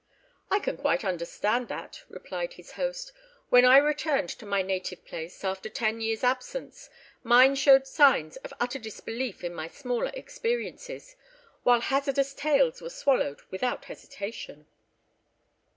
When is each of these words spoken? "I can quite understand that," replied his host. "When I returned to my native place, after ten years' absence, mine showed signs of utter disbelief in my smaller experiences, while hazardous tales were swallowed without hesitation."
"I 0.49 0.57
can 0.57 0.77
quite 0.77 1.05
understand 1.05 1.67
that," 1.67 2.01
replied 2.09 2.53
his 2.53 2.71
host. 2.71 3.11
"When 3.49 3.65
I 3.65 3.77
returned 3.77 4.29
to 4.29 4.47
my 4.47 4.63
native 4.63 5.05
place, 5.05 5.43
after 5.43 5.69
ten 5.69 6.01
years' 6.01 6.23
absence, 6.23 6.89
mine 7.21 7.53
showed 7.53 7.85
signs 7.85 8.35
of 8.37 8.51
utter 8.59 8.79
disbelief 8.79 9.43
in 9.43 9.53
my 9.53 9.67
smaller 9.67 10.09
experiences, 10.15 11.15
while 11.61 11.81
hazardous 11.81 12.33
tales 12.33 12.81
were 12.81 12.89
swallowed 12.89 13.41
without 13.51 13.85
hesitation." 13.85 14.65